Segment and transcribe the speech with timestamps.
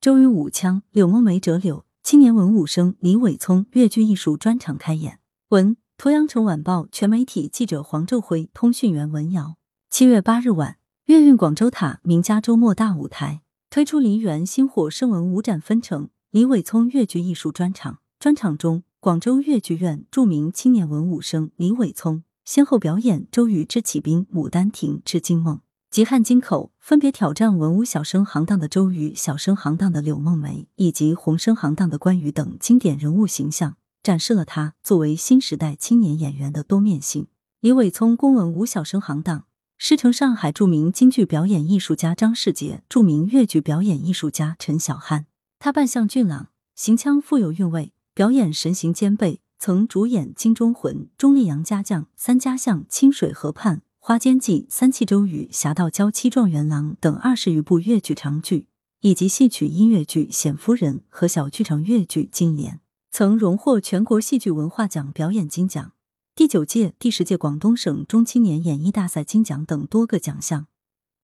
[0.00, 5.18] 周瑜舞枪，柳梦梅折柳，青年文武生李伟聪越剧艺术专场开演。
[5.48, 9.56] 文：鄱阳城晚报全媒体记者黄昼辉，通讯员文瑶。
[9.90, 10.76] 七月八日晚，
[11.06, 17.98] 粤韵广州塔名家周末大舞台推出梨园新火声文五展分成李伟聪越剧艺术专场。
[18.20, 25.58] 专场中，广州粤剧院著名青年文武生李伟聪先后表演周瑜之起兵、牡丹亭之惊梦。
[25.90, 37.26] 及汉京口分别挑战文武小生行当的周瑜、小生行当的柳梦梅以及红生行当的关羽等经典人物形象，展示了他作为新时代青年演员的多面性。
[37.60, 39.46] 李伟聪公文武小生行当
[39.78, 45.26] 师承上海著名京剧表演艺术家张世杰、著名越剧表演艺术家陈小汉。
[45.58, 53.76] 他扮相俊朗，行腔富有韵味，表演神形兼备，曾主演《金钟魂》《钟丽杨家将》《三家巷》《清水河畔》。
[54.00, 58.66] 《花间记》《三气周瑜》《侠盗娇妻状元郎》等二十余部越剧长剧，
[59.00, 62.76] 以及戏曲音乐剧《显夫人》和小剧场越剧《金莲》，
[63.10, 65.92] 曾荣获全国戏剧文化奖表演金奖、
[66.34, 70.68] 第九届、第十届广东省中青年演艺大赛金奖等多个奖项，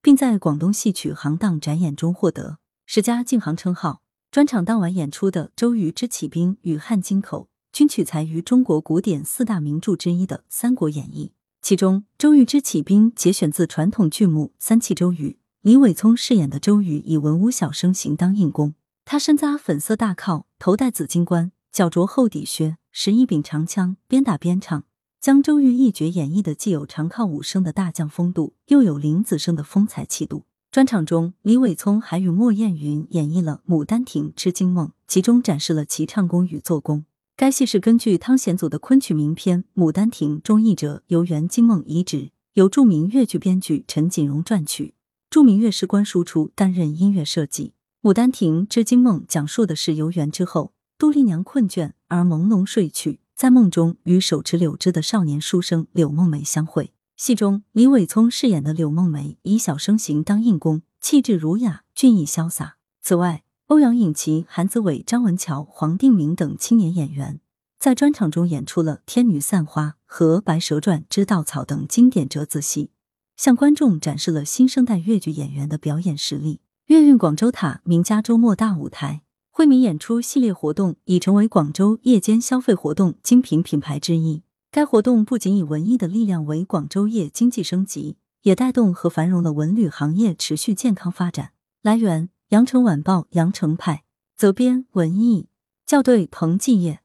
[0.02, 4.02] 并在广东戏曲行当展演中获得“十佳进行”称号。
[4.30, 11.33] 专场当晚演出的《周瑜之起兵》与《汉京口》均取材于中国古典四大名著之一的《三国演义》。
[11.65, 15.31] 其中，周瑜之起兵节选自传统剧目《三气周瑜》，
[15.62, 18.75] 李伟聪饰演的周瑜以文武小生行当硬功。
[19.07, 24.85] 他身扎粉色大靠，头戴紫金冠，脚着厚底靴，持一柄长枪，边打边唱，
[25.19, 30.45] 将周瑜一角演绎的既有长靠武生的大将风度，又有林子生的风采气度。
[30.70, 37.07] 专场中，李伟聪还与莫艳云演绎了《牡丹亭之惊梦》，其中展示了其唱功与做工。
[37.36, 44.94] 该戏是根据汤显祖的昆曲名篇《牡丹亭》中译者游园惊梦遗址，由著名越剧编剧陈锦荣撰曲，
[45.28, 47.72] 著名乐师关输出担任音乐设计。
[48.08, 56.92] 《牡丹亭之惊梦》讲述的是游园之后，杜丽娘困倦而朦胧睡去，在梦中与手持柳枝的少年书生柳梦梅相会。
[57.17, 62.77] 戏中李伟聪饰演的柳梦梅以小生行当硬功，气质儒雅、俊逸潇洒。
[63.02, 67.41] 此外，欧阳颖琪、韩子伟、张文乔、黄定明等青年演员
[67.79, 72.91] 在专场中演出了《天女散花》和《白蛇传之稻草》等经典折子戏，
[73.39, 76.61] 向观众展示了新生代越剧演员的表演实力。
[76.89, 84.42] 粤韵广州塔名家周末大舞台惠民演出系列活动已成为广州夜间消费活动精品品牌之一。
[84.70, 91.53] 该活动不仅以文艺的力量为广州夜经济升级，也带动和繁荣的文旅行业持续健康发展。
[91.80, 92.29] 来源。
[92.48, 94.05] 羊城晚报羊城派
[94.36, 95.48] 责编文艺
[95.86, 97.04] 校对彭继业。